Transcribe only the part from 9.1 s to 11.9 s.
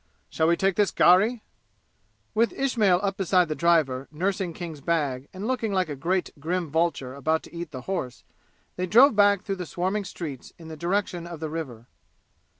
back through swarming streets in the direction of the river.